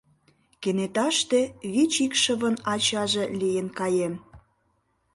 Кенеташте 0.61 1.41
вич 1.73 1.93
икшывын 2.05 2.55
ачаже 2.73 3.23
лийын 3.39 3.67
каем. 3.79 4.13